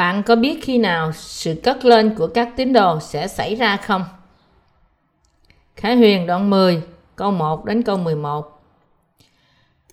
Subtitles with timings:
[0.00, 3.76] Bạn có biết khi nào sự cất lên của các tín đồ sẽ xảy ra
[3.76, 4.04] không?
[5.76, 6.82] Khải Huyền đoạn 10,
[7.16, 8.62] câu 1 đến câu 11.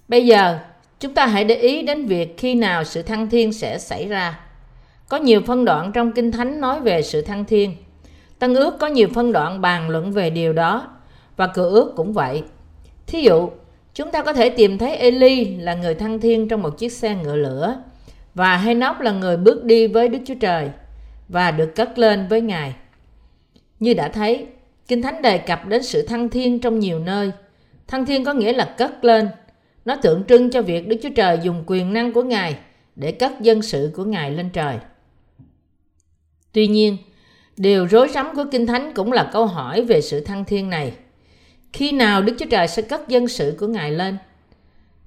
[0.07, 0.59] Bây giờ,
[0.99, 4.39] chúng ta hãy để ý đến việc khi nào sự thăng thiên sẽ xảy ra.
[5.09, 7.75] Có nhiều phân đoạn trong Kinh Thánh nói về sự thăng thiên.
[8.39, 10.87] Tân ước có nhiều phân đoạn bàn luận về điều đó
[11.37, 12.43] và cựu ước cũng vậy.
[13.07, 13.49] Thí dụ,
[13.93, 17.15] chúng ta có thể tìm thấy Eli là người thăng thiên trong một chiếc xe
[17.15, 17.77] ngựa lửa
[18.37, 20.69] và Henoch là người bước đi với Đức Chúa Trời
[21.29, 22.75] và được cất lên với Ngài.
[23.79, 24.47] Như đã thấy,
[24.87, 27.31] Kinh Thánh đề cập đến sự thăng thiên trong nhiều nơi.
[27.87, 29.29] Thăng thiên có nghĩa là cất lên.
[29.85, 32.55] Nó tượng trưng cho việc Đức Chúa Trời dùng quyền năng của Ngài
[32.95, 34.77] để cất dân sự của Ngài lên trời.
[36.51, 36.97] Tuy nhiên,
[37.57, 40.93] điều rối rắm của Kinh Thánh cũng là câu hỏi về sự thăng thiên này.
[41.73, 44.17] Khi nào Đức Chúa Trời sẽ cất dân sự của Ngài lên?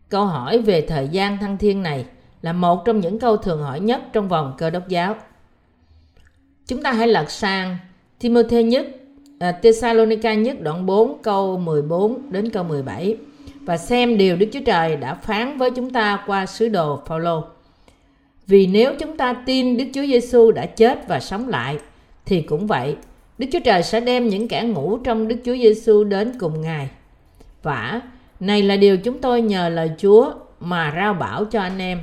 [0.08, 2.04] Câu hỏi về thời gian thăng thiên này
[2.42, 5.16] là một trong những câu thường hỏi nhất trong vòng cơ đốc giáo.
[6.66, 7.76] Chúng ta hãy lật sang
[8.18, 8.86] Timothy nhất,
[9.38, 13.16] à, Thessalonica nhất đoạn 4 câu 14 đến câu 17
[13.60, 17.44] và xem điều Đức Chúa Trời đã phán với chúng ta qua sứ đồ Phaolô.
[18.46, 21.78] Vì nếu chúng ta tin Đức Chúa Giêsu đã chết và sống lại
[22.26, 22.96] thì cũng vậy,
[23.38, 26.88] Đức Chúa Trời sẽ đem những kẻ ngủ trong Đức Chúa Giêsu đến cùng Ngài.
[27.62, 28.00] Vả,
[28.40, 32.00] này là điều chúng tôi nhờ lời Chúa mà rao bảo cho anh em.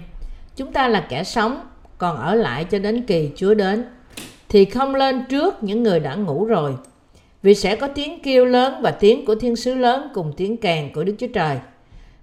[0.57, 1.59] Chúng ta là kẻ sống,
[1.97, 3.85] còn ở lại cho đến kỳ Chúa đến,
[4.49, 6.75] thì không lên trước những người đã ngủ rồi.
[7.41, 10.93] Vì sẽ có tiếng kêu lớn và tiếng của thiên sứ lớn cùng tiếng kèn
[10.93, 11.57] của Đức Chúa Trời.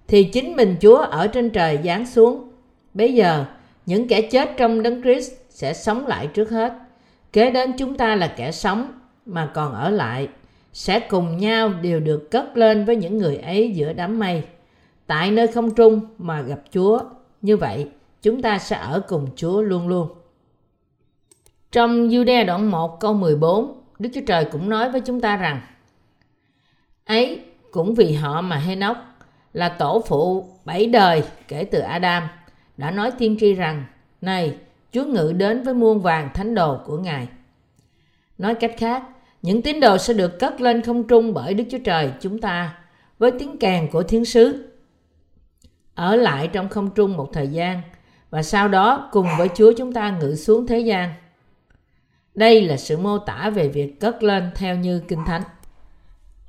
[0.08, 2.48] Thì chính mình Chúa ở trên trời giáng xuống.
[2.94, 3.44] Bây giờ,
[3.86, 6.72] những kẻ chết trong đấng Christ sẽ sống lại trước hết.
[7.32, 8.92] Kế đến chúng ta là kẻ sống
[9.26, 10.28] mà còn ở lại
[10.72, 14.42] sẽ cùng nhau đều được cất lên với những người ấy giữa đám mây
[15.06, 17.00] tại nơi không trung mà gặp Chúa.
[17.42, 17.86] Như vậy,
[18.24, 20.08] chúng ta sẽ ở cùng Chúa luôn luôn.
[21.72, 25.60] Trong Jude đoạn 1 câu 14, Đức Chúa Trời cũng nói với chúng ta rằng
[27.04, 27.40] ấy
[27.70, 28.96] cũng vì họ mà Henoch
[29.52, 32.28] là tổ phụ bảy đời kể từ Adam
[32.76, 33.84] đã nói tiên tri rằng
[34.20, 34.56] này
[34.92, 37.28] Chúa ngự đến với muôn vàng thánh đồ của Ngài.
[38.38, 39.02] Nói cách khác,
[39.42, 42.78] những tín đồ sẽ được cất lên không trung bởi Đức Chúa Trời chúng ta
[43.18, 44.70] với tiếng kèn của thiên sứ.
[45.94, 47.80] Ở lại trong không trung một thời gian
[48.34, 51.14] và sau đó cùng với Chúa chúng ta ngự xuống thế gian.
[52.34, 55.42] Đây là sự mô tả về việc cất lên theo như Kinh Thánh.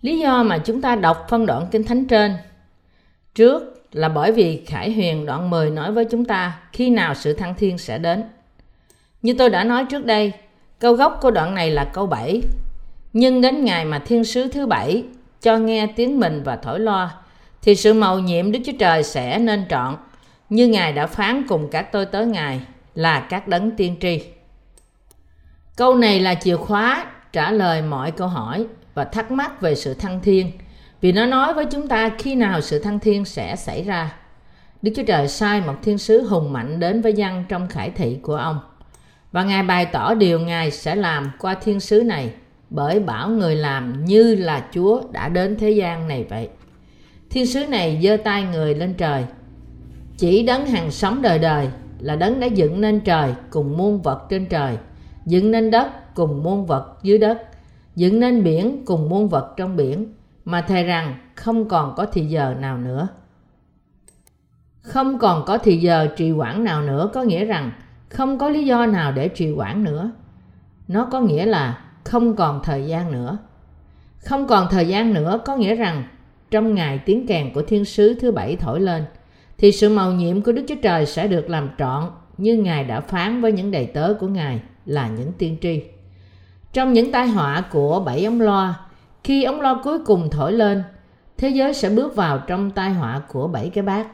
[0.01, 2.33] Lý do mà chúng ta đọc phân đoạn Kinh Thánh trên
[3.35, 7.33] trước là bởi vì Khải Huyền đoạn 10 nói với chúng ta khi nào sự
[7.33, 8.23] thăng thiên sẽ đến.
[9.21, 10.31] Như tôi đã nói trước đây,
[10.79, 12.41] câu gốc của đoạn này là câu 7.
[13.13, 15.03] Nhưng đến ngày mà thiên sứ thứ bảy
[15.41, 17.15] cho nghe tiếng mình và thổi loa,
[17.61, 19.95] thì sự mầu nhiệm Đức Chúa Trời sẽ nên trọn,
[20.49, 22.61] như Ngài đã phán cùng các tôi tới Ngài
[22.95, 24.23] là các đấng tiên tri.
[25.75, 29.93] Câu này là chìa khóa trả lời mọi câu hỏi và thắc mắc về sự
[29.93, 30.51] thăng thiên,
[31.01, 34.13] vì nó nói với chúng ta khi nào sự thăng thiên sẽ xảy ra.
[34.81, 38.19] Đức Chúa Trời sai một thiên sứ hùng mạnh đến với dân trong khải thị
[38.21, 38.59] của ông
[39.31, 42.29] và Ngài bày tỏ điều Ngài sẽ làm qua thiên sứ này,
[42.69, 46.49] bởi bảo người làm như là Chúa đã đến thế gian này vậy.
[47.29, 49.25] Thiên sứ này giơ tay người lên trời
[50.17, 54.25] chỉ đấng hàng sống đời đời là đấng đã dựng nên trời cùng muôn vật
[54.29, 54.77] trên trời,
[55.25, 57.41] dựng nên đất cùng muôn vật dưới đất,
[57.95, 60.13] dựng nên biển cùng muôn vật trong biển,
[60.45, 63.07] mà thề rằng không còn có thì giờ nào nữa.
[64.81, 67.71] Không còn có thì giờ trì hoãn nào nữa có nghĩa rằng
[68.09, 70.11] không có lý do nào để trì hoãn nữa.
[70.87, 73.37] Nó có nghĩa là không còn thời gian nữa.
[74.17, 76.03] Không còn thời gian nữa có nghĩa rằng
[76.51, 79.05] trong ngày tiếng kèn của thiên sứ thứ bảy thổi lên
[79.57, 82.03] thì sự màu nhiệm của Đức Chúa Trời sẽ được làm trọn
[82.37, 85.81] như Ngài đã phán với những đầy tớ của Ngài là những tiên tri.
[86.73, 88.79] Trong những tai họa của bảy ống loa,
[89.23, 90.83] khi ống loa cuối cùng thổi lên,
[91.37, 94.07] thế giới sẽ bước vào trong tai họa của bảy cái bát.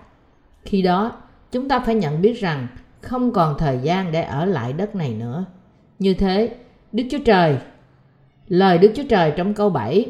[0.65, 1.11] Khi đó,
[1.51, 2.67] chúng ta phải nhận biết rằng
[3.01, 5.45] không còn thời gian để ở lại đất này nữa.
[5.99, 6.55] Như thế,
[6.91, 7.57] Đức Chúa Trời,
[8.47, 10.05] lời Đức Chúa Trời trong câu 7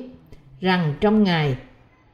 [0.62, 1.56] rằng trong ngày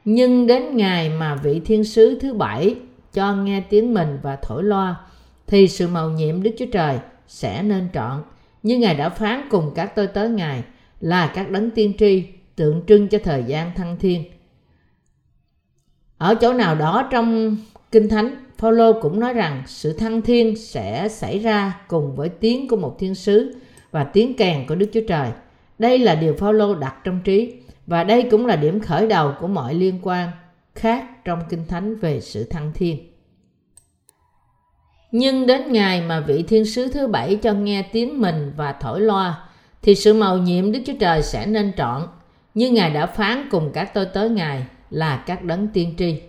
[0.04, 2.76] nhưng đến ngày mà vị thiên sứ thứ bảy
[3.12, 4.96] cho nghe tiếng mình và thổi loa
[5.46, 8.22] thì sự màu nhiệm Đức Chúa Trời sẽ nên trọn
[8.62, 10.62] như Ngài đã phán cùng các tôi tới Ngài
[11.00, 12.24] là các đấng tiên tri
[12.56, 14.24] tượng trưng cho thời gian thăng thiên.
[16.18, 17.56] Ở chỗ nào đó trong
[17.92, 22.68] Kinh Thánh, Phaolô cũng nói rằng sự thăng thiên sẽ xảy ra cùng với tiếng
[22.68, 23.56] của một thiên sứ
[23.90, 25.30] và tiếng kèn của Đức Chúa Trời.
[25.78, 27.54] Đây là điều Phaolô đặt trong trí
[27.86, 30.30] và đây cũng là điểm khởi đầu của mọi liên quan
[30.78, 33.12] khác trong Kinh Thánh về sự thăng thiên.
[35.12, 39.00] Nhưng đến ngày mà vị thiên sứ thứ bảy cho nghe tiếng mình và thổi
[39.00, 39.48] loa,
[39.82, 42.08] thì sự màu nhiệm Đức Chúa Trời sẽ nên trọn,
[42.54, 46.22] như Ngài đã phán cùng các tôi tới Ngài là các đấng tiên tri.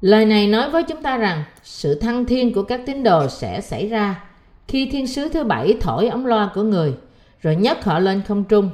[0.00, 3.60] Lời này nói với chúng ta rằng sự thăng thiên của các tín đồ sẽ
[3.60, 4.24] xảy ra
[4.68, 6.94] khi thiên sứ thứ bảy thổi ống loa của người,
[7.40, 8.70] rồi nhấc họ lên không trung.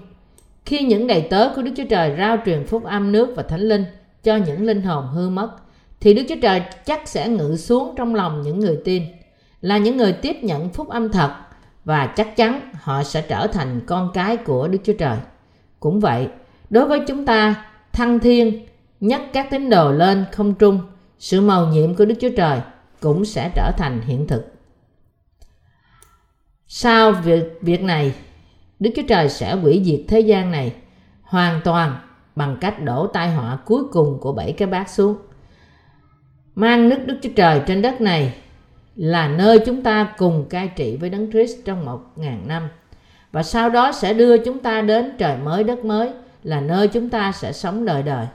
[0.65, 3.61] Khi những đầy tớ của Đức Chúa Trời rao truyền phúc âm nước và thánh
[3.61, 3.85] linh
[4.27, 5.51] cho những linh hồn hư mất,
[6.01, 9.03] thì Đức Chúa Trời chắc sẽ ngự xuống trong lòng những người tin,
[9.61, 11.37] là những người tiếp nhận phúc âm thật
[11.85, 15.19] và chắc chắn họ sẽ trở thành con cái của Đức Chúa Trời.
[15.81, 16.29] Cũng vậy,
[16.71, 18.67] đối với chúng ta, thăng thiên,
[19.01, 20.81] nhắc các tín đồ lên không trung,
[21.19, 22.61] sự màu nhiệm của Đức Chúa Trời
[23.01, 24.53] cũng sẽ trở thành hiện thực.
[26.67, 28.15] Sau việc, việc này,
[28.81, 30.73] Đức Chúa Trời sẽ hủy diệt thế gian này
[31.23, 31.97] hoàn toàn
[32.37, 35.17] bằng cách đổ tai họa cuối cùng của bảy cái bát xuống.
[36.55, 38.35] Mang nước Đức Chúa Trời trên đất này
[38.97, 42.69] là nơi chúng ta cùng cai trị với Đấng Christ trong một ngàn năm.
[43.33, 46.11] Và sau đó sẽ đưa chúng ta đến trời mới đất mới
[46.43, 48.27] là nơi chúng ta sẽ sống đời đời.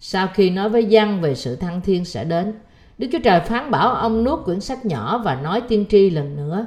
[0.00, 2.52] Sau khi nói với dân về sự thăng thiên sẽ đến,
[2.98, 6.36] Đức Chúa Trời phán bảo ông nuốt quyển sách nhỏ và nói tiên tri lần
[6.36, 6.66] nữa.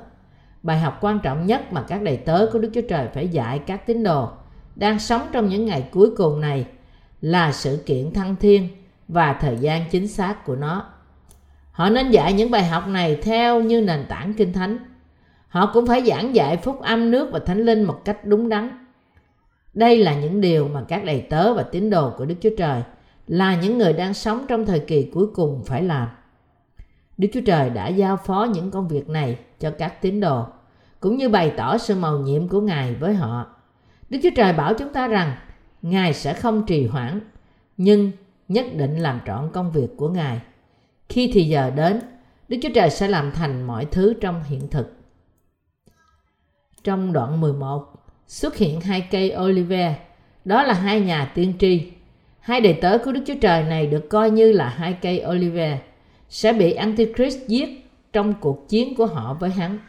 [0.63, 3.59] Bài học quan trọng nhất mà các đầy tớ của Đức Chúa Trời phải dạy
[3.59, 4.29] các tín đồ
[4.75, 6.65] đang sống trong những ngày cuối cùng này
[7.21, 8.67] là sự kiện thăng thiên
[9.07, 10.85] và thời gian chính xác của nó.
[11.71, 14.77] Họ nên dạy những bài học này theo như nền tảng kinh thánh.
[15.47, 18.85] Họ cũng phải giảng dạy phúc âm nước và thánh linh một cách đúng đắn.
[19.73, 22.83] Đây là những điều mà các đầy tớ và tín đồ của Đức Chúa Trời
[23.27, 26.07] là những người đang sống trong thời kỳ cuối cùng phải làm.
[27.17, 30.45] Đức Chúa Trời đã giao phó những công việc này cho các tín đồ,
[30.99, 33.52] cũng như bày tỏ sự màu nhiệm của Ngài với họ.
[34.13, 35.35] Đức Chúa Trời bảo chúng ta rằng
[35.81, 37.19] Ngài sẽ không trì hoãn,
[37.77, 38.11] nhưng
[38.47, 40.39] nhất định làm trọn công việc của Ngài.
[41.09, 41.99] Khi thì giờ đến,
[42.47, 44.93] Đức Chúa Trời sẽ làm thành mọi thứ trong hiện thực.
[46.83, 47.93] Trong đoạn 11,
[48.27, 49.99] xuất hiện hai cây olive,
[50.45, 51.91] đó là hai nhà tiên tri.
[52.39, 55.81] Hai đệ tớ của Đức Chúa Trời này được coi như là hai cây olive,
[56.29, 57.69] sẽ bị Antichrist giết
[58.13, 59.79] trong cuộc chiến của họ với hắn.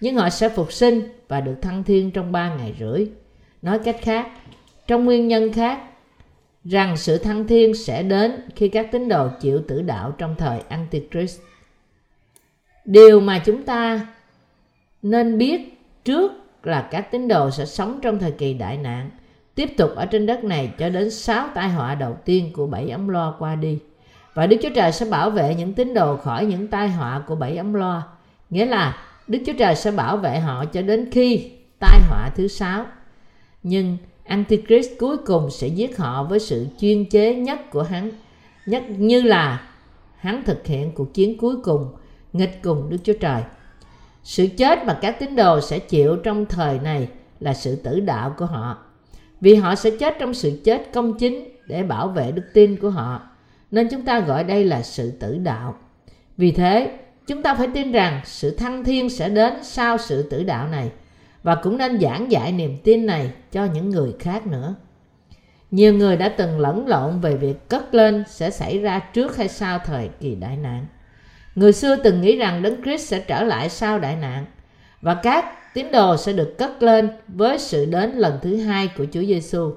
[0.00, 3.06] Nhưng họ sẽ phục sinh và được thăng thiên trong ba ngày rưỡi.
[3.66, 4.28] Nói cách khác,
[4.86, 5.80] trong nguyên nhân khác,
[6.64, 10.60] rằng sự thăng thiên sẽ đến khi các tín đồ chịu tử đạo trong thời
[10.68, 11.40] Antichrist.
[12.84, 14.06] Điều mà chúng ta
[15.02, 16.32] nên biết trước
[16.62, 19.10] là các tín đồ sẽ sống trong thời kỳ đại nạn,
[19.54, 22.90] tiếp tục ở trên đất này cho đến sáu tai họa đầu tiên của bảy
[22.90, 23.78] ấm loa qua đi.
[24.34, 27.34] Và Đức Chúa Trời sẽ bảo vệ những tín đồ khỏi những tai họa của
[27.34, 28.02] bảy ấm loa.
[28.50, 32.48] Nghĩa là Đức Chúa Trời sẽ bảo vệ họ cho đến khi tai họa thứ
[32.48, 32.86] sáu.
[33.68, 38.10] Nhưng Antichrist cuối cùng sẽ giết họ với sự chuyên chế nhất của hắn,
[38.66, 39.68] nhất như là
[40.16, 41.88] hắn thực hiện cuộc chiến cuối cùng
[42.32, 43.42] nghịch cùng Đức Chúa Trời.
[44.22, 47.08] Sự chết mà các tín đồ sẽ chịu trong thời này
[47.40, 48.78] là sự tử đạo của họ.
[49.40, 52.90] Vì họ sẽ chết trong sự chết công chính để bảo vệ đức tin của
[52.90, 53.20] họ.
[53.70, 55.76] Nên chúng ta gọi đây là sự tử đạo.
[56.36, 60.42] Vì thế, chúng ta phải tin rằng sự thăng thiên sẽ đến sau sự tử
[60.42, 60.90] đạo này–
[61.46, 64.74] và cũng nên giảng dạy niềm tin này cho những người khác nữa.
[65.70, 69.48] Nhiều người đã từng lẫn lộn về việc cất lên sẽ xảy ra trước hay
[69.48, 70.86] sau thời kỳ đại nạn.
[71.54, 74.44] Người xưa từng nghĩ rằng Đấng Christ sẽ trở lại sau đại nạn
[75.00, 79.06] và các tín đồ sẽ được cất lên với sự đến lần thứ hai của
[79.12, 79.72] Chúa Giêsu.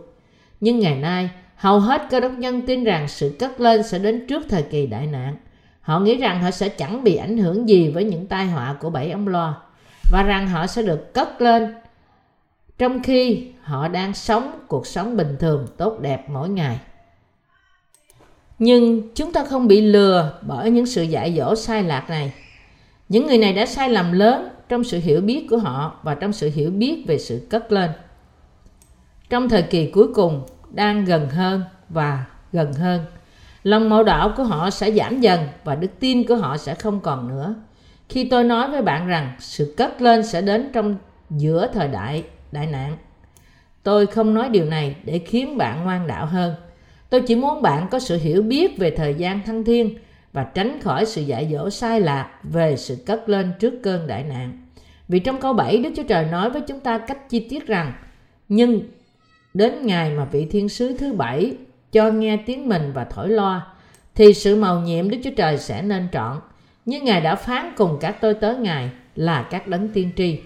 [0.60, 4.28] Nhưng ngày nay, hầu hết cơ đốc nhân tin rằng sự cất lên sẽ đến
[4.28, 5.36] trước thời kỳ đại nạn.
[5.82, 8.90] Họ nghĩ rằng họ sẽ chẳng bị ảnh hưởng gì với những tai họa của
[8.90, 9.54] bảy ông loa
[10.10, 11.74] và rằng họ sẽ được cất lên,
[12.78, 16.80] trong khi họ đang sống cuộc sống bình thường, tốt đẹp mỗi ngày.
[18.60, 22.34] Nhưng chúng ta không bị lừa bởi những sự dạy dỗ sai lạc này.
[23.10, 26.34] Những người này đã sai lầm lớn trong sự hiểu biết của họ và trong
[26.34, 27.92] sự hiểu biết về sự cất lên.
[29.30, 33.06] Trong thời kỳ cuối cùng đang gần hơn và gần hơn,
[33.64, 37.00] lòng mẫu đạo của họ sẽ giảm dần và đức tin của họ sẽ không
[37.00, 37.56] còn nữa
[38.10, 40.96] khi tôi nói với bạn rằng sự cất lên sẽ đến trong
[41.30, 42.98] giữa thời đại đại nạn,
[43.84, 46.56] tôi không nói điều này để khiến bạn ngoan đạo hơn.
[47.10, 49.98] Tôi chỉ muốn bạn có sự hiểu biết về thời gian thăng thiên
[50.34, 54.24] và tránh khỏi sự dạy dỗ sai lạc về sự cất lên trước cơn đại
[54.24, 54.58] nạn.
[55.08, 57.94] Vì trong câu 7 Đức Chúa Trời nói với chúng ta cách chi tiết rằng,
[58.50, 58.82] nhưng
[59.54, 61.54] đến ngày mà vị thiên sứ thứ bảy
[61.92, 63.68] cho nghe tiếng mình và thổi loa,
[64.16, 66.40] thì sự màu nhiệm Đức Chúa Trời sẽ nên trọn
[66.90, 70.40] như Ngài đã phán cùng các tôi tớ Ngài là các đấng tiên tri.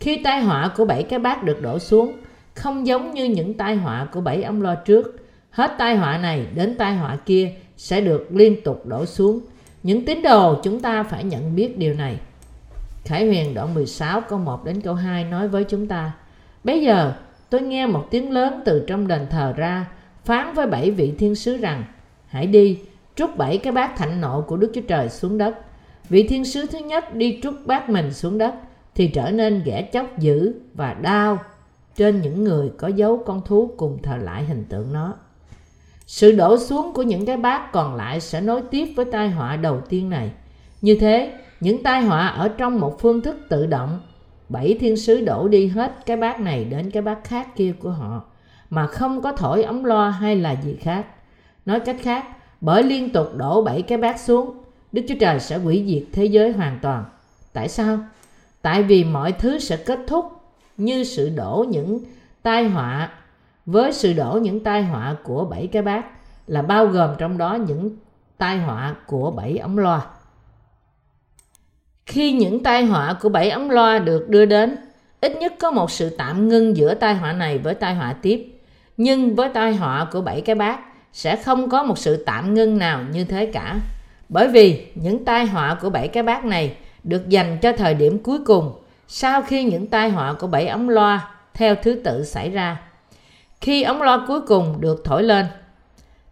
[0.00, 2.12] Khi tai họa của bảy cái bát được đổ xuống,
[2.54, 5.16] không giống như những tai họa của bảy ông lo trước,
[5.50, 9.40] hết tai họa này đến tai họa kia sẽ được liên tục đổ xuống.
[9.82, 12.16] Những tín đồ chúng ta phải nhận biết điều này.
[13.04, 16.12] Khải Huyền đoạn 16 câu 1 đến câu 2 nói với chúng ta
[16.64, 17.12] Bây giờ
[17.50, 19.86] tôi nghe một tiếng lớn từ trong đền thờ ra
[20.24, 21.84] phán với bảy vị thiên sứ rằng
[22.28, 22.78] Hãy đi,
[23.14, 25.54] trút bảy cái bát thạnh nộ của Đức Chúa Trời xuống đất.
[26.08, 28.54] Vị thiên sứ thứ nhất đi trút bát mình xuống đất
[28.94, 31.38] thì trở nên ghẻ chóc dữ và đau
[31.96, 35.14] trên những người có dấu con thú cùng thờ lại hình tượng nó.
[36.06, 39.56] Sự đổ xuống của những cái bát còn lại sẽ nối tiếp với tai họa
[39.56, 40.30] đầu tiên này.
[40.82, 44.00] Như thế, những tai họa ở trong một phương thức tự động,
[44.48, 47.90] bảy thiên sứ đổ đi hết cái bát này đến cái bát khác kia của
[47.90, 48.24] họ,
[48.70, 51.06] mà không có thổi ống loa hay là gì khác.
[51.66, 52.24] Nói cách khác,
[52.60, 54.56] bởi liên tục đổ bảy cái bát xuống,
[54.92, 57.04] Đức Chúa Trời sẽ hủy diệt thế giới hoàn toàn.
[57.52, 57.98] Tại sao?
[58.62, 60.32] Tại vì mọi thứ sẽ kết thúc
[60.76, 62.00] như sự đổ những
[62.42, 63.10] tai họa
[63.66, 66.04] với sự đổ những tai họa của bảy cái bát
[66.46, 67.90] là bao gồm trong đó những
[68.38, 70.06] tai họa của bảy ống loa.
[72.06, 74.76] Khi những tai họa của bảy ống loa được đưa đến,
[75.20, 78.60] ít nhất có một sự tạm ngưng giữa tai họa này với tai họa tiếp.
[78.96, 80.80] Nhưng với tai họa của bảy cái bát
[81.12, 83.80] sẽ không có một sự tạm ngưng nào như thế cả.
[84.28, 88.18] Bởi vì những tai họa của bảy cái bát này được dành cho thời điểm
[88.22, 88.72] cuối cùng,
[89.08, 92.80] sau khi những tai họa của bảy ống loa theo thứ tự xảy ra.
[93.60, 95.46] Khi ống loa cuối cùng được thổi lên,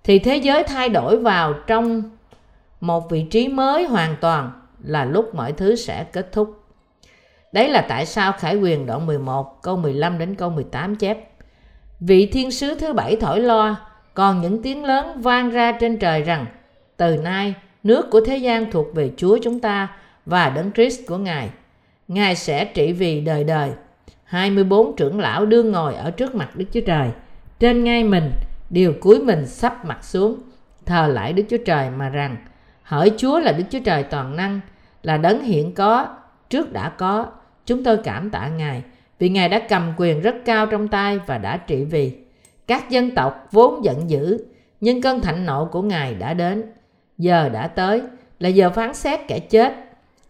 [0.05, 2.03] thì thế giới thay đổi vào trong
[2.81, 4.51] một vị trí mới hoàn toàn
[4.85, 6.63] là lúc mọi thứ sẽ kết thúc.
[7.53, 11.19] Đấy là tại sao Khải Quyền đoạn 11 câu 15 đến câu 18 chép,
[12.01, 13.77] Vị thiên sứ thứ bảy thổi loa,
[14.15, 16.47] còn những tiếng lớn vang ra trên trời rằng,
[16.97, 17.55] từ nay
[17.87, 19.89] nước của thế gian thuộc về Chúa chúng ta
[20.27, 21.51] và đấng Christ của Ngài.
[22.09, 23.71] Ngài sẽ trị vì đời đời.
[24.25, 27.11] 24 trưởng lão đương ngồi ở trước mặt Đức Chúa Trời.
[27.59, 28.31] Trên ngay mình
[28.71, 30.39] đều cúi mình sắp mặt xuống,
[30.87, 32.37] thờ lại Đức Chúa Trời mà rằng,
[32.83, 34.61] hỡi Chúa là Đức Chúa Trời toàn năng,
[35.03, 36.07] là đấng hiện có,
[36.51, 37.27] trước đã có
[37.67, 38.83] chúng tôi cảm tạ Ngài
[39.19, 42.17] vì Ngài đã cầm quyền rất cao trong tay và đã trị vì
[42.67, 44.39] các dân tộc vốn giận dữ,
[44.81, 46.65] nhưng cơn thạnh nộ của Ngài đã đến
[47.19, 48.03] giờ đã tới,
[48.39, 49.75] là giờ phán xét kẻ chết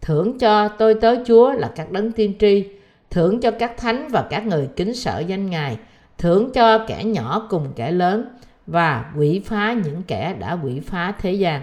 [0.01, 2.65] thưởng cho tôi tới Chúa là các đấng tiên tri,
[3.09, 5.77] thưởng cho các thánh và các người kính sợ danh Ngài,
[6.17, 8.25] thưởng cho kẻ nhỏ cùng kẻ lớn
[8.67, 11.61] và quỷ phá những kẻ đã quỷ phá thế gian.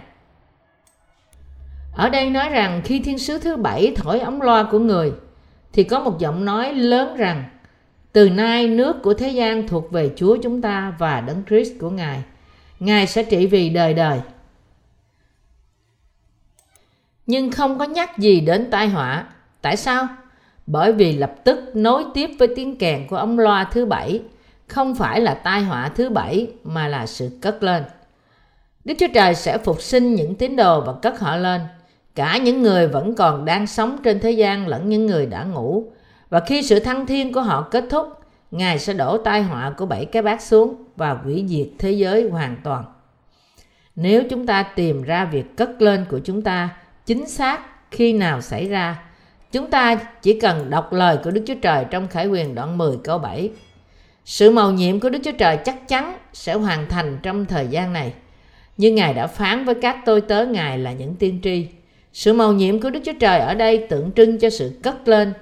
[1.94, 5.12] Ở đây nói rằng khi thiên sứ thứ bảy thổi ống loa của người,
[5.72, 7.44] thì có một giọng nói lớn rằng,
[8.12, 11.90] từ nay nước của thế gian thuộc về Chúa chúng ta và Đấng Christ của
[11.90, 12.22] Ngài.
[12.80, 14.20] Ngài sẽ trị vì đời đời.
[17.26, 19.26] Nhưng không có nhắc gì đến tai họa.
[19.62, 20.08] Tại sao?
[20.66, 24.22] Bởi vì lập tức nối tiếp với tiếng kèn của ống loa thứ bảy
[24.66, 27.82] không phải là tai họa thứ bảy mà là sự cất lên.
[28.84, 31.60] Đức Chúa Trời sẽ phục sinh những tín đồ và cất họ lên,
[32.14, 35.84] cả những người vẫn còn đang sống trên thế gian lẫn những người đã ngủ.
[36.30, 38.08] Và khi sự thăng thiên của họ kết thúc,
[38.50, 42.28] Ngài sẽ đổ tai họa của bảy cái bát xuống và hủy diệt thế giới
[42.28, 42.84] hoàn toàn.
[43.96, 46.68] Nếu chúng ta tìm ra việc cất lên của chúng ta
[47.06, 49.02] chính xác khi nào xảy ra,
[49.52, 52.96] chúng ta chỉ cần đọc lời của Đức Chúa Trời trong Khải Quyền đoạn 10
[53.04, 53.50] câu 7
[54.24, 57.92] sự mầu nhiệm của Đức Chúa Trời chắc chắn sẽ hoàn thành trong thời gian
[57.92, 58.12] này.
[58.76, 61.66] Như Ngài đã phán với các tôi tớ Ngài là những tiên tri.
[62.12, 65.32] Sự mầu nhiệm của Đức Chúa Trời ở đây tượng trưng cho sự cất lên,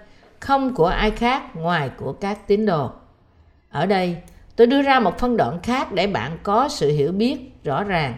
[0.40, 2.90] không của ai khác ngoài của các tín đồ.
[3.70, 4.16] Ở đây,
[4.56, 8.14] tôi đưa ra một phân đoạn khác để bạn có sự hiểu biết rõ ràng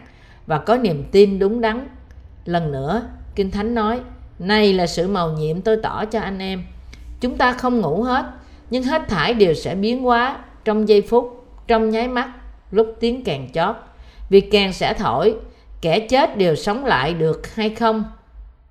[0.46, 1.86] và có niềm tin đúng đắn.
[2.44, 3.02] Lần nữa,
[3.34, 4.00] Kinh Thánh nói,
[4.38, 6.64] này là sự màu nhiệm tôi tỏ cho anh em.
[7.20, 8.26] Chúng ta không ngủ hết,
[8.70, 12.30] nhưng hết thải đều sẽ biến hóa trong giây phút trong nháy mắt
[12.70, 13.76] lúc tiếng kèn chót.
[14.28, 15.34] Vì kèn sẽ thổi
[15.80, 18.04] kẻ chết đều sống lại được hay không?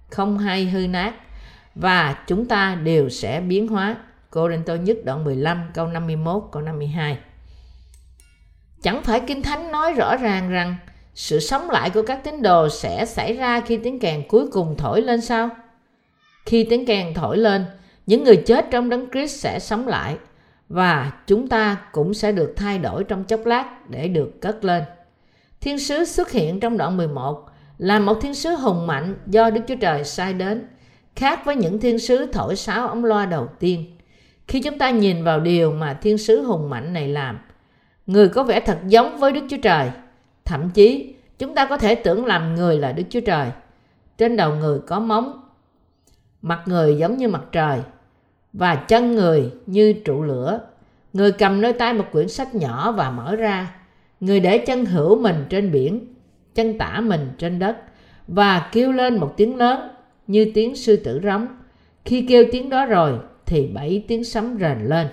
[0.10, 1.14] Không hay hư nát.
[1.76, 3.96] Và chúng ta đều sẽ biến hóa.
[4.30, 7.18] Cô Rinh Tô nhất đoạn 15 câu 51 câu 52
[8.82, 10.76] Chẳng phải Kinh Thánh nói rõ ràng rằng
[11.14, 14.76] sự sống lại của các tín đồ sẽ xảy ra khi tiếng kèn cuối cùng
[14.78, 15.50] thổi lên sao?
[16.46, 17.66] Khi tiếng kèn thổi lên,
[18.06, 20.18] những người chết trong đấng Christ sẽ sống lại
[20.70, 24.84] và chúng ta cũng sẽ được thay đổi trong chốc lát để được cất lên.
[25.62, 29.62] Thiên sứ xuất hiện trong đoạn 11 là một thiên sứ hùng mạnh do Đức
[29.68, 30.68] Chúa Trời sai đến,
[31.16, 33.98] khác với những thiên sứ thổi sáo ống loa đầu tiên.
[34.48, 37.40] Khi chúng ta nhìn vào điều mà thiên sứ hùng mạnh này làm,
[38.08, 39.90] người có vẻ thật giống với Đức Chúa Trời.
[40.46, 43.52] Thậm chí, chúng ta có thể tưởng làm người là Đức Chúa Trời.
[44.18, 45.42] Trên đầu người có móng,
[46.42, 47.80] mặt người giống như mặt trời,
[48.54, 50.60] và chân người như trụ lửa.
[51.14, 53.76] Người cầm nơi tay một quyển sách nhỏ và mở ra.
[54.20, 56.16] Người để chân hữu mình trên biển,
[56.56, 57.78] chân tả mình trên đất
[58.28, 59.90] và kêu lên một tiếng lớn
[60.28, 61.48] như tiếng sư tử rống.
[62.06, 65.08] Khi kêu tiếng đó rồi thì bảy tiếng sấm rền lên.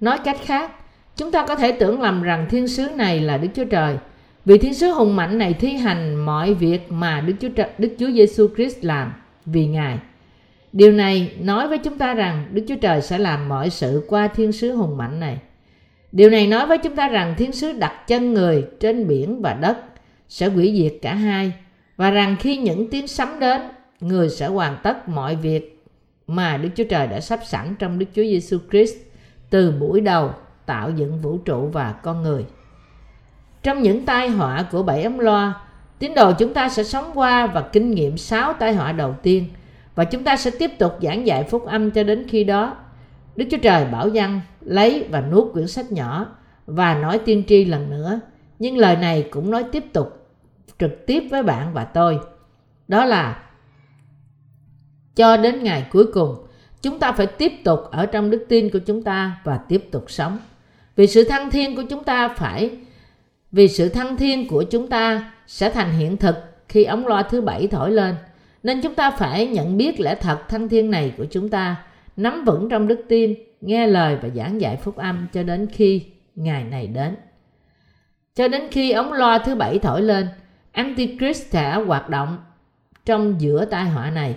[0.00, 0.72] Nói cách khác,
[1.20, 3.96] chúng ta có thể tưởng lầm rằng thiên sứ này là Đức Chúa Trời
[4.44, 7.94] vì thiên sứ hùng mạnh này thi hành mọi việc mà Đức Chúa Trời, Đức
[7.98, 9.12] Chúa Giêsu Christ làm
[9.46, 9.98] vì Ngài.
[10.72, 14.28] Điều này nói với chúng ta rằng Đức Chúa Trời sẽ làm mọi sự qua
[14.28, 15.38] thiên sứ hùng mạnh này.
[16.12, 19.52] Điều này nói với chúng ta rằng thiên sứ đặt chân người trên biển và
[19.52, 19.78] đất
[20.28, 21.52] sẽ hủy diệt cả hai
[21.96, 23.60] và rằng khi những tiếng sấm đến,
[24.00, 25.84] người sẽ hoàn tất mọi việc
[26.26, 28.96] mà Đức Chúa Trời đã sắp sẵn trong Đức Chúa Giêsu Christ
[29.50, 30.30] từ buổi đầu
[30.70, 32.44] tạo dựng vũ trụ và con người.
[33.62, 35.54] Trong những tai họa của bảy ấm loa,
[35.98, 39.48] tín đồ chúng ta sẽ sống qua và kinh nghiệm sáu tai họa đầu tiên
[39.94, 42.76] và chúng ta sẽ tiếp tục giảng dạy phúc âm cho đến khi đó.
[43.36, 46.26] Đức Chúa Trời bảo dân lấy và nuốt quyển sách nhỏ
[46.66, 48.20] và nói tiên tri lần nữa.
[48.58, 50.26] Nhưng lời này cũng nói tiếp tục
[50.78, 52.18] trực tiếp với bạn và tôi.
[52.88, 53.42] Đó là
[55.16, 56.46] cho đến ngày cuối cùng,
[56.82, 60.04] chúng ta phải tiếp tục ở trong đức tin của chúng ta và tiếp tục
[60.08, 60.38] sống.
[61.00, 62.70] Vì sự thăng thiên của chúng ta phải
[63.52, 66.36] vì sự thăng thiên của chúng ta sẽ thành hiện thực
[66.68, 68.14] khi ống loa thứ bảy thổi lên.
[68.62, 71.76] Nên chúng ta phải nhận biết lẽ thật thăng thiên này của chúng ta,
[72.16, 76.02] nắm vững trong đức tin, nghe lời và giảng dạy phúc âm cho đến khi
[76.34, 77.16] ngày này đến.
[78.34, 80.28] Cho đến khi ống loa thứ bảy thổi lên,
[80.72, 82.38] Antichrist sẽ hoạt động
[83.04, 84.36] trong giữa tai họa này.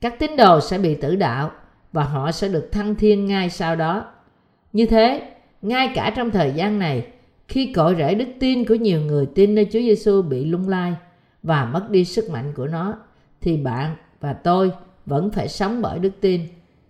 [0.00, 1.50] Các tín đồ sẽ bị tử đạo
[1.92, 4.04] và họ sẽ được thăng thiên ngay sau đó.
[4.72, 5.22] Như thế,
[5.62, 7.06] ngay cả trong thời gian này,
[7.48, 10.94] khi cội rễ đức tin của nhiều người tin nơi Chúa Giêsu bị lung lai
[11.42, 12.94] và mất đi sức mạnh của nó,
[13.40, 14.72] thì bạn và tôi
[15.06, 16.40] vẫn phải sống bởi đức tin.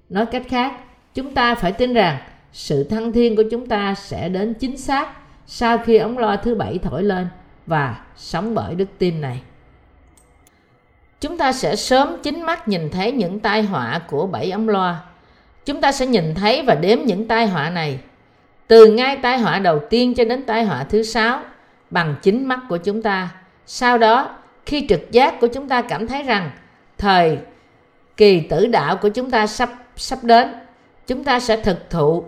[0.08, 0.72] Nói cách khác,
[1.14, 2.18] chúng ta phải tin rằng
[2.52, 5.12] sự thăng thiên của chúng ta sẽ đến chính xác
[5.46, 7.28] sau khi ống loa thứ bảy thổi lên
[7.66, 9.42] và sống bởi đức tin này.
[11.20, 15.02] Chúng ta sẽ sớm chính mắt nhìn thấy những tai họa của bảy ống loa.
[15.64, 18.00] Chúng ta sẽ nhìn thấy và đếm những tai họa này
[18.70, 21.40] từ ngay tai họa đầu tiên cho đến tai họa thứ sáu
[21.90, 23.28] bằng chính mắt của chúng ta.
[23.66, 26.50] Sau đó, khi trực giác của chúng ta cảm thấy rằng
[26.98, 27.38] thời
[28.16, 30.48] kỳ tử đạo của chúng ta sắp sắp đến,
[31.06, 32.24] chúng ta sẽ thực thụ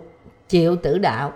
[0.49, 1.33] chịu tử đạo.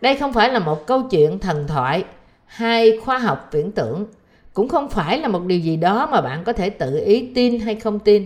[0.00, 2.04] Đây không phải là một câu chuyện thần thoại
[2.46, 4.06] hay khoa học viễn tưởng,
[4.52, 7.60] cũng không phải là một điều gì đó mà bạn có thể tự ý tin
[7.60, 8.24] hay không tin.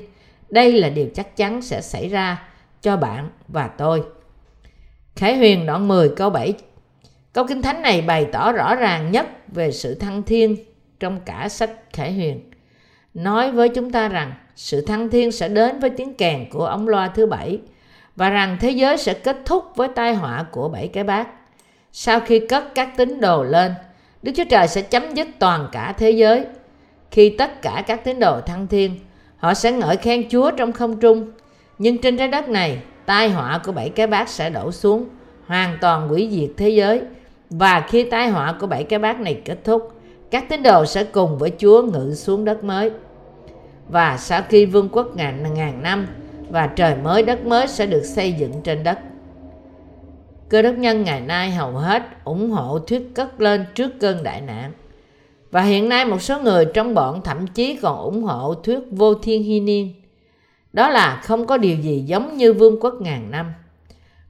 [0.51, 2.43] Đây là điều chắc chắn sẽ xảy ra
[2.83, 4.03] cho bạn và tôi.
[5.17, 6.55] Khải Huyền đoạn 10 câu 7
[7.33, 10.57] Câu Kinh Thánh này bày tỏ rõ ràng nhất về sự thăng thiên
[11.01, 12.51] trong cả sách Khải Huyền.
[13.15, 16.89] Nói với chúng ta rằng sự thăng thiên sẽ đến với tiếng kèn của ống
[16.89, 17.59] loa thứ bảy
[18.17, 21.29] và rằng thế giới sẽ kết thúc với tai họa của bảy cái bát.
[21.93, 23.75] Sau khi cất các tín đồ lên,
[24.23, 26.45] Đức Chúa Trời sẽ chấm dứt toàn cả thế giới.
[27.11, 28.99] Khi tất cả các tín đồ thăng thiên,
[29.37, 31.31] họ sẽ ngợi khen Chúa trong không trung.
[31.79, 35.05] Nhưng trên trái đất này, tai họa của bảy cái bát sẽ đổ xuống,
[35.47, 37.03] hoàn toàn hủy diệt thế giới.
[37.51, 39.93] Và khi tai họa của bảy cái bát này kết thúc,
[40.31, 42.91] các tín đồ sẽ cùng với Chúa ngự xuống đất mới.
[43.89, 46.07] Và sau khi vương quốc ngàn ngàn năm
[46.51, 48.99] và trời mới, đất mới sẽ được xây dựng trên đất.
[50.49, 54.41] Cơ đốc nhân ngày nay hầu hết ủng hộ thuyết cất lên trước cơn đại
[54.41, 54.73] nạn.
[55.51, 59.15] Và hiện nay một số người trong bọn thậm chí còn ủng hộ thuyết vô
[59.15, 60.02] thiên hy niên
[60.73, 63.53] đó là không có điều gì giống như vương quốc ngàn năm.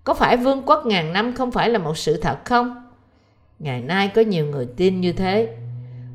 [0.05, 2.89] Có phải vương quốc ngàn năm không phải là một sự thật không?
[3.59, 5.57] Ngày nay có nhiều người tin như thế.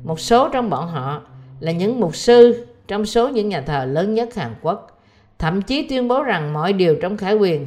[0.04, 1.22] Một số trong bọn họ
[1.60, 5.00] là những mục sư trong số những nhà thờ lớn nhất Hàn Quốc.
[5.38, 7.66] Thậm chí tuyên bố rằng mọi điều trong khải quyền,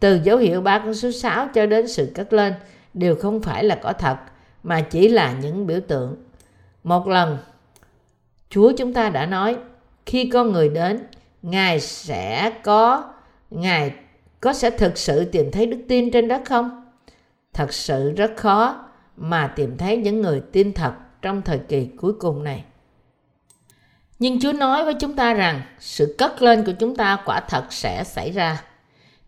[0.00, 2.54] từ dấu hiệu ba con số 6 cho đến sự cất lên,
[2.94, 4.16] đều không phải là có thật,
[4.62, 6.16] mà chỉ là những biểu tượng.
[6.84, 7.38] Một lần,
[8.50, 9.56] Chúa chúng ta đã nói,
[10.06, 11.06] khi con người đến,
[11.44, 13.04] ngài sẽ có,
[13.50, 13.92] ngài
[14.40, 16.84] có sẽ thực sự tìm thấy đức tin trên đất không?
[17.52, 18.84] Thật sự rất khó
[19.16, 22.64] mà tìm thấy những người tin thật trong thời kỳ cuối cùng này.
[24.18, 27.64] Nhưng chúa nói với chúng ta rằng sự cất lên của chúng ta quả thật
[27.70, 28.62] sẽ xảy ra.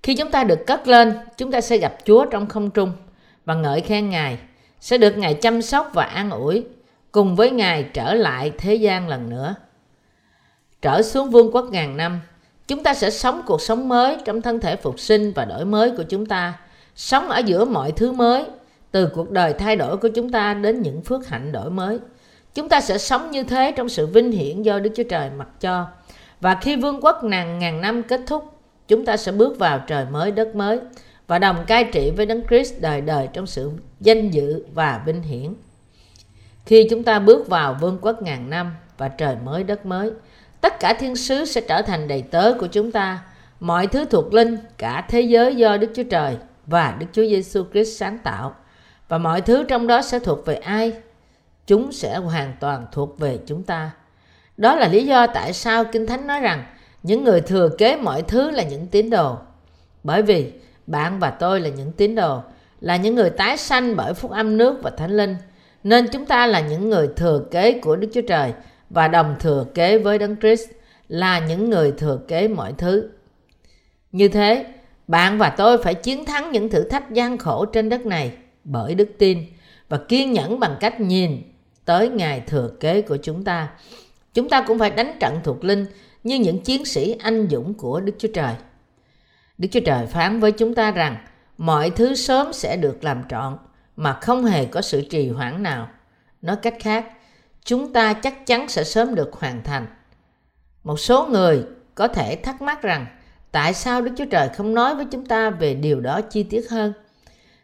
[0.03, 2.93] Khi chúng ta được cất lên, chúng ta sẽ gặp chúa trong không trung
[3.45, 4.39] và ngợi khen ngài,
[4.81, 6.65] sẽ được ngài chăm sóc và an ủi,
[7.13, 9.55] cùng với ngài trở lại thế gian lần nữa
[10.83, 12.21] trở xuống vương quốc ngàn năm,
[12.69, 15.91] chúng ta sẽ sống cuộc sống mới trong thân thể phục sinh và đổi mới
[15.97, 16.59] của chúng ta,
[16.95, 18.45] sống ở giữa mọi thứ mới,
[18.91, 21.99] từ cuộc đời thay đổi của chúng ta đến những phước hạnh đổi mới.
[22.55, 25.49] Chúng ta sẽ sống như thế trong sự vinh hiển do Đức Chúa Trời mặc
[25.61, 25.87] cho.
[26.41, 28.45] Và khi vương quốc ngàn ngàn năm kết thúc,
[28.89, 30.81] chúng ta sẽ bước vào trời mới đất mới
[31.27, 35.23] và đồng cai trị với Đấng Christ đời đời trong sự danh dự và vinh
[35.23, 35.55] hiển.
[36.67, 40.11] khi chúng ta bước vào vương quốc ngàn năm và trời mới đất mới
[40.67, 43.19] tất cả thiên sứ sẽ trở thành đầy tớ của chúng ta.
[43.61, 47.65] Mọi thứ thuộc linh, cả thế giới do đức chúa trời và đức chúa giêsu
[47.73, 48.55] christ sáng tạo.
[49.09, 50.93] Và mọi thứ trong đó sẽ thuộc về ai?
[51.67, 53.91] Chúng sẽ hoàn toàn thuộc về chúng ta.
[54.57, 56.65] Đó là lý do tại sao kinh thánh nói rằng
[57.03, 59.37] những người thừa kế mọi thứ là những tín đồ.
[60.03, 60.53] Bởi vì
[60.87, 62.43] bạn và tôi là những tín đồ,
[62.81, 65.37] là những người tái sanh bởi phúc âm nước và thánh linh.
[65.85, 68.53] Nên chúng ta là những người thừa kế của đức chúa trời
[68.91, 70.69] và đồng thừa kế với đấng christ
[71.09, 73.11] là những người thừa kế mọi thứ
[74.13, 74.67] như thế
[75.09, 78.33] bạn và tôi phải chiến thắng những thử thách gian khổ trên đất này
[78.65, 79.39] bởi đức tin
[79.89, 81.43] và kiên nhẫn bằng cách nhìn
[81.85, 83.69] tới ngày thừa kế của chúng ta
[84.35, 85.87] chúng ta cũng phải đánh trận thuộc linh
[86.25, 88.55] như những chiến sĩ anh dũng của Đức Chúa Trời.
[89.59, 91.17] Đức Chúa Trời phán với chúng ta rằng
[91.59, 93.59] mọi thứ sớm sẽ được làm trọn
[93.97, 95.89] mà không hề có sự trì hoãn nào.
[96.43, 97.13] Nói cách khác,
[97.67, 99.87] chúng ta chắc chắn sẽ sớm được hoàn thành.
[100.85, 103.07] Một số người có thể thắc mắc rằng
[103.53, 106.71] tại sao Đức Chúa Trời không nói với chúng ta về điều đó chi tiết
[106.71, 106.93] hơn?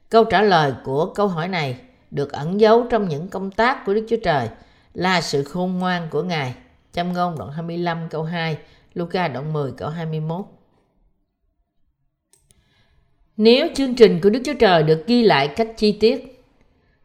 [0.08, 3.94] Câu trả lời của câu hỏi này được ẩn giấu trong những công tác của
[3.94, 4.48] Đức Chúa Trời
[4.94, 6.54] là sự khôn ngoan của Ngài.
[6.92, 8.58] Châm ngôn đoạn 25 câu 2,
[8.94, 10.44] Luca đoạn 10 câu 21.
[13.36, 16.44] Nếu chương trình của Đức Chúa Trời được ghi lại cách chi tiết,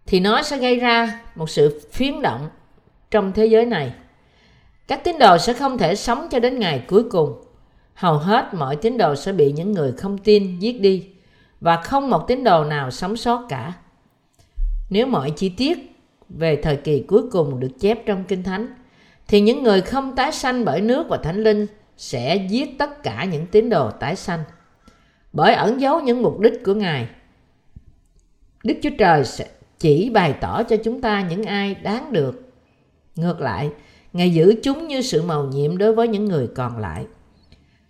[0.06, 2.50] thì nó sẽ gây ra một sự phiến động
[3.12, 3.94] trong thế giới này.
[4.88, 7.44] Các tín đồ sẽ không thể sống cho đến ngày cuối cùng.
[7.94, 11.08] Hầu hết mọi tín đồ sẽ bị những người không tin giết đi
[11.62, 13.74] và không một tín đồ nào sống sót cả.
[14.90, 15.96] Nếu mọi chi tiết
[16.30, 18.68] về thời kỳ cuối cùng được chép trong Kinh Thánh,
[19.28, 21.68] thì những người không tái sanh bởi nước và thánh linh
[21.98, 24.44] sẽ giết tất cả những tín đồ tái sanh.
[25.34, 27.08] Bởi ẩn giấu những mục đích của Ngài,
[28.64, 29.48] Đức Chúa Trời sẽ
[29.80, 32.47] chỉ bày tỏ cho chúng ta những ai đáng được.
[33.18, 33.70] Ngược lại,
[34.14, 37.06] Ngài giữ chúng như sự màu nhiệm đối với những người còn lại.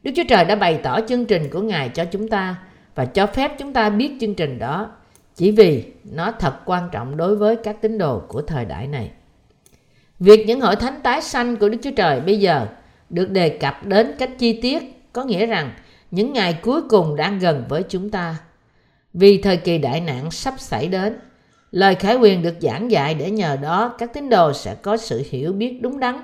[0.03, 2.55] Đức Chúa Trời đã bày tỏ chương trình của Ngài cho chúng ta
[2.95, 4.91] và cho phép chúng ta biết chương trình đó
[5.35, 9.11] chỉ vì nó thật quan trọng đối với các tín đồ của thời đại này.
[10.19, 12.67] Việc những hội thánh tái sanh của Đức Chúa Trời bây giờ
[13.09, 15.71] được đề cập đến cách chi tiết có nghĩa rằng
[16.11, 18.35] những ngày cuối cùng đang gần với chúng ta.
[19.13, 21.19] Vì thời kỳ đại nạn sắp xảy đến,
[21.71, 25.23] lời khải quyền được giảng dạy để nhờ đó các tín đồ sẽ có sự
[25.29, 26.15] hiểu biết đúng đắn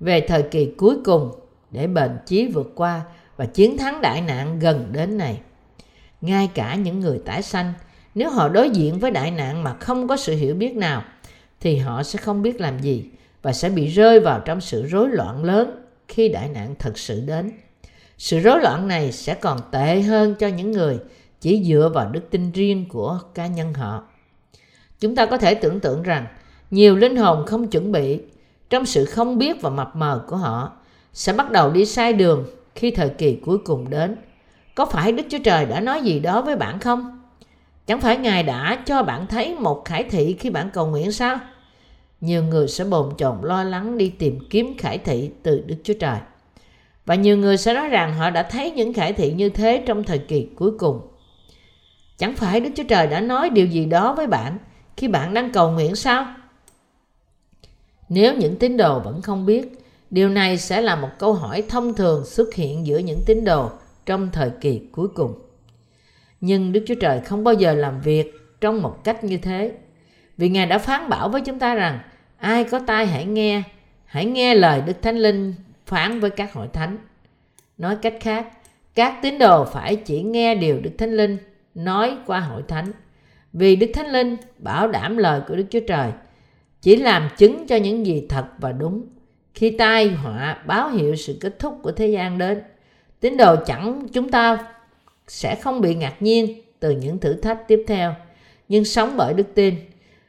[0.00, 1.30] về thời kỳ cuối cùng
[1.70, 3.02] để bền chí vượt qua
[3.36, 5.40] và chiến thắng đại nạn gần đến này.
[6.20, 7.72] Ngay cả những người tái sanh,
[8.14, 11.02] nếu họ đối diện với đại nạn mà không có sự hiểu biết nào,
[11.60, 13.04] thì họ sẽ không biết làm gì
[13.42, 17.20] và sẽ bị rơi vào trong sự rối loạn lớn khi đại nạn thật sự
[17.26, 17.52] đến.
[18.18, 20.98] Sự rối loạn này sẽ còn tệ hơn cho những người
[21.40, 24.08] chỉ dựa vào đức tin riêng của cá nhân họ.
[25.04, 26.26] Chúng ta có thể tưởng tượng rằng,
[26.70, 28.20] nhiều linh hồn không chuẩn bị
[28.70, 30.72] trong sự không biết và mập mờ của họ,
[31.12, 34.16] sẽ bắt đầu đi sai đường khi thời kỳ cuối cùng đến.
[34.74, 37.22] Có phải Đức Chúa Trời đã nói gì đó với bạn không?
[37.86, 41.38] Chẳng phải Ngài đã cho bạn thấy một khải thị khi bạn cầu nguyện sao?
[42.20, 45.94] nhiều người sẽ bồn chồn lo lắng đi tìm kiếm khải thị từ Đức Chúa
[46.00, 46.18] Trời.
[47.06, 50.04] Và nhiều người sẽ nói rằng họ đã thấy những khải thị như thế trong
[50.04, 51.00] thời kỳ cuối cùng.
[52.18, 54.58] Chẳng phải Đức Chúa Trời đã nói điều gì đó với bạn
[54.96, 56.26] khi bạn đang cầu nguyện sao?
[58.08, 59.78] Nếu những tín đồ vẫn không biết,
[60.10, 63.70] điều này sẽ là một câu hỏi thông thường xuất hiện giữa những tín đồ
[64.06, 65.34] trong thời kỳ cuối cùng.
[66.40, 69.72] Nhưng Đức Chúa Trời không bao giờ làm việc trong một cách như thế.
[70.36, 72.00] Vì Ngài đã phán bảo với chúng ta rằng
[72.36, 73.62] ai có tai hãy nghe
[74.04, 75.54] hãy nghe lời đức thánh linh
[75.86, 76.98] phán với các hội thánh
[77.78, 78.48] nói cách khác
[78.94, 81.38] các tín đồ phải chỉ nghe điều đức thánh linh
[81.74, 82.92] nói qua hội thánh
[83.54, 86.12] vì đức thánh linh bảo đảm lời của đức chúa trời,
[86.82, 89.06] chỉ làm chứng cho những gì thật và đúng.
[89.54, 92.62] Khi tai họa báo hiệu sự kết thúc của thế gian đến,
[93.20, 94.66] tín đồ chẳng chúng ta
[95.28, 98.14] sẽ không bị ngạc nhiên từ những thử thách tiếp theo,
[98.68, 99.74] nhưng sống bởi đức tin.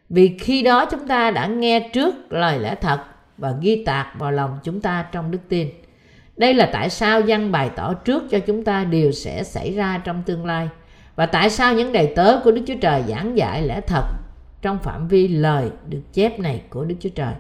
[0.10, 3.04] Vì khi đó chúng ta đã nghe trước lời lẽ thật
[3.38, 5.70] và ghi tạc vào lòng chúng ta trong đức tin.
[6.38, 10.02] Đây là tại sao văn bày tỏ trước cho chúng ta điều sẽ xảy ra
[10.06, 10.70] trong tương lai
[11.16, 14.06] và tại sao những đầy tớ của Đức Chúa Trời giảng dạy lẽ thật
[14.62, 17.34] trong phạm vi lời được chép này của Đức Chúa Trời.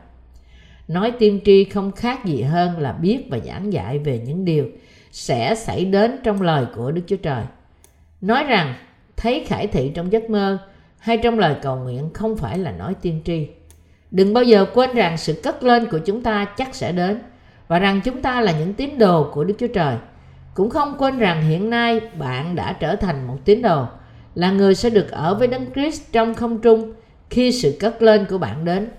[0.87, 4.65] Nói tiên tri không khác gì hơn là biết và giảng dạy về những điều
[5.11, 7.43] sẽ xảy đến trong lời của Đức Chúa Trời.
[8.21, 8.73] Nói rằng,
[9.17, 10.57] thấy khải thị trong giấc mơ
[10.99, 13.47] hay trong lời cầu nguyện không phải là nói tiên tri.
[14.11, 17.21] Đừng bao giờ quên rằng sự cất lên của chúng ta chắc sẽ đến
[17.67, 19.95] và rằng chúng ta là những tín đồ của Đức Chúa Trời.
[20.55, 23.85] Cũng không quên rằng hiện nay bạn đã trở thành một tín đồ,
[24.35, 26.93] là người sẽ được ở với Đấng Christ trong không trung
[27.29, 28.89] khi sự cất lên của bạn đến.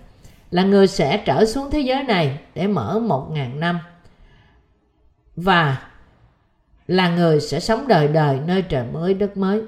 [0.50, 3.78] là người sẽ trở xuống thế giới này để mở một ngàn năm
[5.36, 5.82] và
[6.86, 9.62] là người sẽ sống đời đời nơi trời mới đất mới.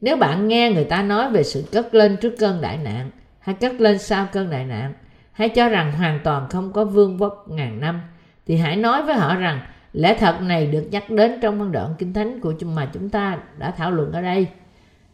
[0.00, 3.54] Nếu bạn nghe người ta nói về sự cất lên trước cơn đại nạn hay
[3.54, 4.94] cất lên sau cơn đại nạn
[5.32, 8.00] hay cho rằng hoàn toàn không có vương quốc ngàn năm
[8.46, 9.60] thì hãy nói với họ rằng
[9.94, 13.08] lẽ thật này được nhắc đến trong văn đoạn kinh thánh của chúng mà chúng
[13.08, 14.46] ta đã thảo luận ở đây.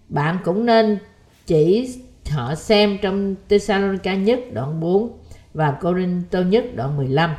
[0.09, 0.99] Bạn cũng nên
[1.47, 1.95] chỉ
[2.31, 5.19] họ xem trong Thessalonica nhất đoạn 4
[5.55, 7.35] và Corinto nhất đoạn 15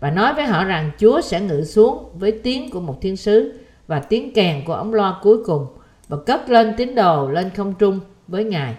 [0.00, 3.60] và nói với họ rằng Chúa sẽ ngự xuống với tiếng của một thiên sứ
[3.86, 5.66] và tiếng kèn của ống loa cuối cùng
[6.08, 8.74] và cất lên tín đồ lên không trung với Ngài.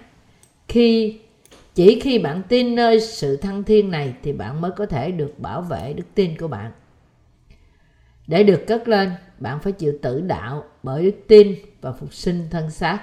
[0.67, 1.19] Khi,
[1.75, 5.39] chỉ khi bạn tin nơi sự thăng thiên này thì bạn mới có thể được
[5.39, 6.71] bảo vệ đức tin của bạn.
[8.29, 12.47] Để được cất lên, bạn phải chịu tử đạo bởi đức tin và phục sinh
[12.51, 12.99] thân xác.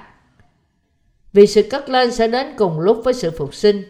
[1.32, 3.82] Vì sự cất lên sẽ đến cùng lúc với sự phục sinh.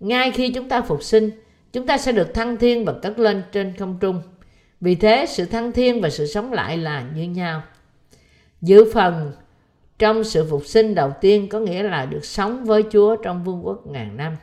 [0.00, 1.30] Ngay khi chúng ta phục sinh,
[1.72, 4.22] chúng ta sẽ được thăng thiên và cất lên trên không trung.
[4.80, 7.62] Vì thế, sự thăng thiên và sự sống lại là như nhau.
[8.60, 9.32] Dự phần
[9.98, 13.66] trong sự phục sinh đầu tiên có nghĩa là được sống với Chúa trong vương
[13.66, 14.36] quốc ngàn năm.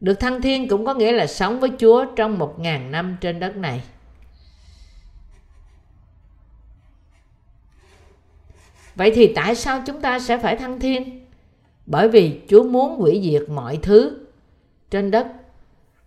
[0.00, 3.40] Được thăng thiên cũng có nghĩa là sống với Chúa trong một ngàn năm trên
[3.40, 3.82] đất này.
[8.94, 11.26] Vậy thì tại sao chúng ta sẽ phải thăng thiên?
[11.86, 14.18] Bởi vì Chúa muốn hủy diệt mọi thứ
[14.90, 15.26] trên đất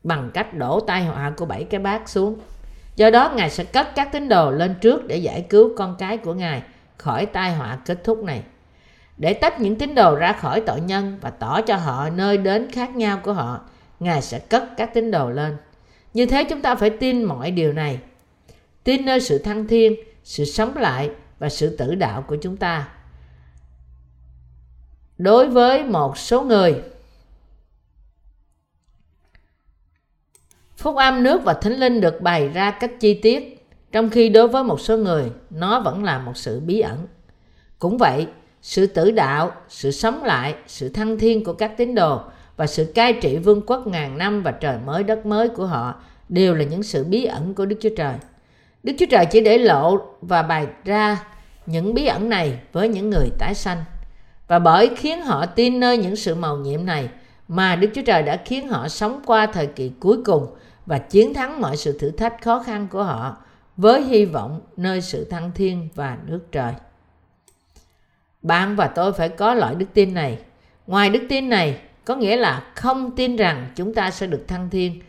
[0.04, 2.40] bằng cách đổ tai họa của bảy cái bát xuống.
[2.96, 6.18] Do đó Ngài sẽ cất các tín đồ lên trước để giải cứu con cái
[6.18, 6.64] của Ngài
[6.98, 8.44] khỏi tai họa kết thúc này.
[9.18, 12.72] Để tách những tín đồ ra khỏi tội nhân và tỏ cho họ nơi đến
[12.72, 13.62] khác nhau của họ,
[14.00, 15.58] Ngài sẽ cất các tín đồ lên.
[16.14, 18.00] Như thế chúng ta phải tin mọi điều này.
[18.84, 22.88] Tin nơi sự thăng thiên, sự sống lại và sự tử đạo của chúng ta.
[25.18, 26.82] Đối với một số người,
[30.78, 34.48] Phúc âm nước và thánh linh được bày ra cách chi tiết, trong khi đối
[34.48, 37.08] với một số người, nó vẫn là một sự bí ẩn.
[37.80, 38.28] Cũng vậy,
[38.62, 42.22] sự tử đạo, sự sống lại, sự thăng thiên của các tín đồ
[42.58, 46.02] và sự cai trị vương quốc ngàn năm và trời mới đất mới của họ
[46.30, 48.16] đều là những sự bí ẩn của Đức Chúa Trời.
[48.86, 51.24] Đức Chúa Trời chỉ để lộ và bày ra
[51.66, 53.84] những bí ẩn này với những người tái sanh.
[54.48, 57.10] Và bởi khiến họ tin nơi những sự màu nhiệm này
[57.48, 60.48] mà Đức Chúa Trời đã khiến họ sống qua thời kỳ cuối cùng
[60.86, 63.38] và chiến thắng mọi sự thử thách khó khăn của họ
[63.78, 66.74] với hy vọng nơi sự thăng thiên và nước trời.
[68.42, 70.38] Bạn và tôi phải có loại đức tin này.
[70.88, 74.70] Ngoài đức tin này, có nghĩa là không tin rằng chúng ta sẽ được thăng
[74.70, 75.02] thiên,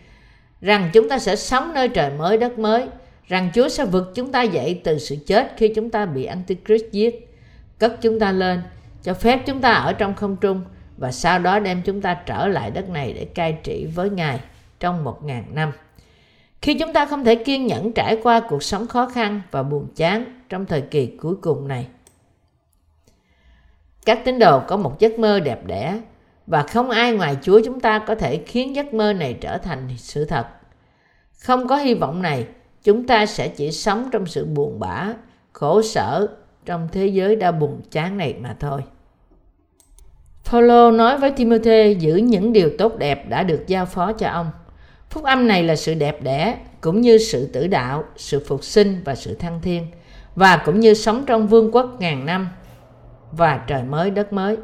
[0.60, 2.86] rằng chúng ta sẽ sống nơi trời mới đất mới,
[3.28, 6.84] rằng Chúa sẽ vực chúng ta dậy từ sự chết khi chúng ta bị Antichrist
[6.92, 7.34] giết,
[7.78, 8.62] cất chúng ta lên,
[9.02, 10.62] cho phép chúng ta ở trong không trung
[10.96, 14.40] và sau đó đem chúng ta trở lại đất này để cai trị với Ngài
[14.80, 15.72] trong một ngàn năm.
[16.62, 19.88] Khi chúng ta không thể kiên nhẫn trải qua cuộc sống khó khăn và buồn
[19.96, 21.86] chán trong thời kỳ cuối cùng này.
[24.06, 26.00] Các tín đồ có một giấc mơ đẹp đẽ
[26.46, 29.88] và không ai ngoài Chúa chúng ta có thể khiến giấc mơ này trở thành
[29.96, 30.46] sự thật.
[31.38, 32.46] Không có hy vọng này,
[32.86, 35.14] chúng ta sẽ chỉ sống trong sự buồn bã,
[35.52, 36.26] khổ sở
[36.64, 38.80] trong thế giới đau buồn chán này mà thôi.
[40.44, 44.50] Paulo nói với Timothy giữ những điều tốt đẹp đã được giao phó cho ông.
[45.10, 49.02] Phúc âm này là sự đẹp đẽ, cũng như sự tử đạo, sự phục sinh
[49.04, 49.86] và sự thăng thiên,
[50.34, 52.48] và cũng như sống trong vương quốc ngàn năm
[53.32, 54.56] và trời mới đất mới.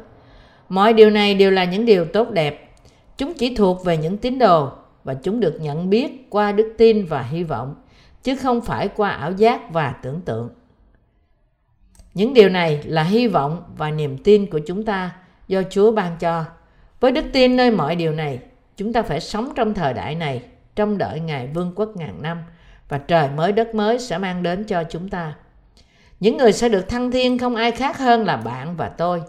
[0.69, 2.69] Mọi điều này đều là những điều tốt đẹp.
[3.17, 4.69] Chúng chỉ thuộc về những tín đồ
[5.03, 7.75] và chúng được nhận biết qua đức tin và hy vọng,
[8.23, 10.49] chứ không phải qua ảo giác và tưởng tượng.
[12.13, 15.11] Những điều này là hy vọng và niềm tin của chúng ta
[15.47, 16.45] do Chúa ban cho.
[16.99, 18.39] Với đức tin nơi mọi điều này,
[18.77, 20.41] chúng ta phải sống trong thời đại này,
[20.75, 22.37] trong đợi ngày vương quốc ngàn năm
[22.89, 25.33] và trời mới đất mới sẽ mang đến cho chúng ta.
[26.19, 29.21] Những người sẽ được thăng thiên không ai khác hơn là bạn và tôi.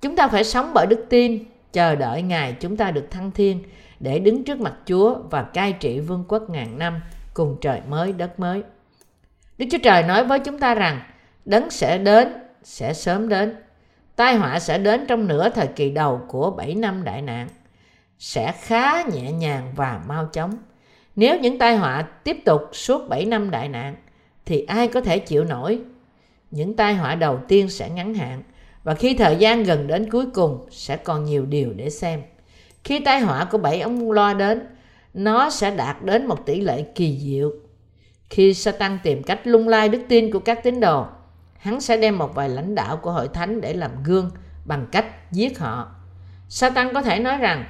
[0.00, 3.62] Chúng ta phải sống bởi đức tin, chờ đợi ngày chúng ta được thăng thiên
[4.00, 7.00] để đứng trước mặt Chúa và cai trị vương quốc ngàn năm
[7.34, 8.62] cùng trời mới đất mới.
[9.58, 11.00] Đức Chúa Trời nói với chúng ta rằng
[11.44, 12.28] đấng sẽ đến,
[12.62, 13.56] sẽ sớm đến.
[14.16, 17.48] Tai họa sẽ đến trong nửa thời kỳ đầu của 7 năm đại nạn.
[18.18, 20.56] Sẽ khá nhẹ nhàng và mau chóng.
[21.16, 23.94] Nếu những tai họa tiếp tục suốt 7 năm đại nạn,
[24.46, 25.80] thì ai có thể chịu nổi?
[26.50, 28.42] Những tai họa đầu tiên sẽ ngắn hạn,
[28.84, 32.22] và khi thời gian gần đến cuối cùng sẽ còn nhiều điều để xem.
[32.84, 34.66] Khi tai họa của bảy ông loa đến,
[35.14, 37.52] nó sẽ đạt đến một tỷ lệ kỳ diệu.
[38.30, 41.06] Khi Satan tìm cách lung lai đức tin của các tín đồ,
[41.58, 44.30] hắn sẽ đem một vài lãnh đạo của hội thánh để làm gương
[44.64, 45.88] bằng cách giết họ.
[46.48, 47.64] Satan có thể nói rằng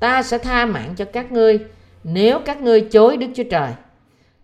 [0.00, 1.58] ta sẽ tha mạng cho các ngươi
[2.04, 3.70] nếu các ngươi chối Đức Chúa Trời.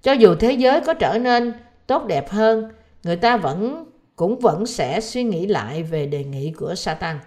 [0.02, 1.52] Cho dù thế giới có trở nên
[1.86, 2.72] tốt đẹp hơn,
[3.04, 3.84] người ta vẫn
[4.16, 7.18] cũng vẫn sẽ suy nghĩ lại về đề nghị của Satan.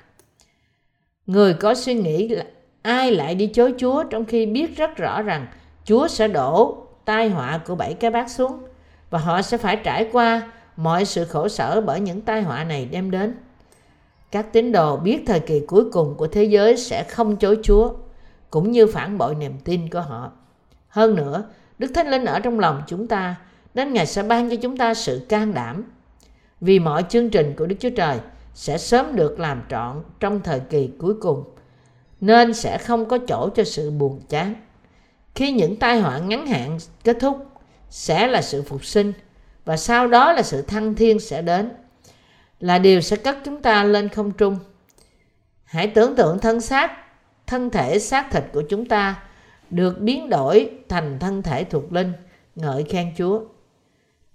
[1.25, 2.45] Người có suy nghĩ là
[2.81, 5.47] ai lại đi chối Chúa trong khi biết rất rõ rằng
[5.83, 8.63] Chúa sẽ đổ tai họa của bảy cái bát xuống
[9.09, 12.85] và họ sẽ phải trải qua mọi sự khổ sở bởi những tai họa này
[12.91, 13.35] đem đến.
[14.31, 17.93] Các tín đồ biết thời kỳ cuối cùng của thế giới sẽ không chối Chúa,
[18.49, 20.31] cũng như phản bội niềm tin của họ.
[20.87, 21.43] Hơn nữa,
[21.79, 23.35] Đức Thánh Linh ở trong lòng chúng ta,
[23.73, 25.83] nên Ngài sẽ ban cho chúng ta sự can đảm.
[26.61, 28.17] Vì mọi chương trình của Đức Chúa Trời
[28.53, 31.43] sẽ sớm được làm trọn trong thời kỳ cuối cùng,
[32.21, 34.55] nên sẽ không có chỗ cho sự buồn chán.
[35.36, 37.45] Khi những tai họa ngắn hạn kết thúc,
[37.89, 39.13] sẽ là sự phục sinh
[39.65, 41.71] và sau đó là sự thăng thiên sẽ đến
[42.60, 44.58] là điều sẽ cất chúng ta lên không trung.
[45.63, 46.91] Hãy tưởng tượng thân xác
[47.47, 49.23] thân thể xác thịt của chúng ta
[49.69, 52.13] được biến đổi thành thân thể thuộc linh
[52.55, 53.41] ngợi khen chúa.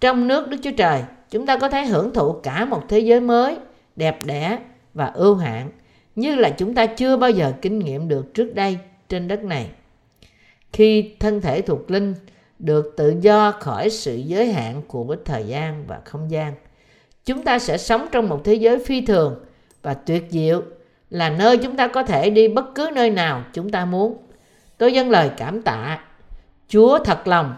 [0.01, 3.21] Trong nước đức chúa trời chúng ta có thể hưởng thụ cả một thế giới
[3.21, 3.57] mới
[3.97, 4.59] đẹp đẽ
[4.95, 5.71] và ưu hạn
[6.15, 9.71] như là chúng ta chưa bao giờ kinh nghiệm được trước đây trên đất này.
[10.73, 12.15] Khi thân thể thuộc linh
[12.59, 16.55] được tự do khỏi sự giới hạn của thời gian và không gian,
[17.25, 19.45] chúng ta sẽ sống trong một thế giới phi thường
[19.83, 20.63] và tuyệt diệu,
[21.11, 24.17] là nơi chúng ta có thể đi bất cứ nơi nào chúng ta muốn.
[24.79, 26.01] Tôi dâng lời cảm tạ
[26.69, 27.55] chúa thật lòng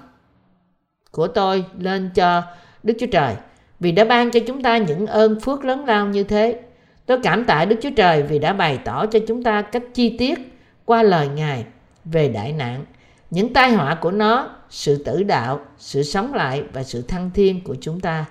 [1.11, 2.43] của tôi lên cho
[2.83, 3.35] đức chúa trời
[3.81, 6.61] vì đã ban cho chúng ta những ơn phước lớn lao như thế
[7.07, 10.17] tôi cảm tạ đức chúa trời vì đã bày tỏ cho chúng ta cách chi
[10.19, 10.39] tiết
[10.85, 11.65] qua lời ngài
[12.05, 12.85] về đại nạn,
[13.31, 17.65] những tai họa của nó, sự tử đạo, sự sống lại và sự thăng thiên
[17.65, 18.25] của chúng ta.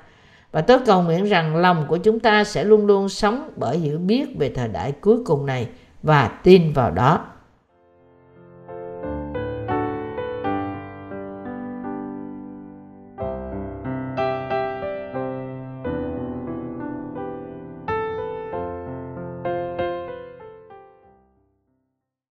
[0.51, 3.97] Và tôi cầu nguyện rằng lòng của chúng ta sẽ luôn luôn sống bởi hiểu
[3.97, 5.67] biết về thời đại cuối cùng này
[6.03, 7.25] và tin vào đó.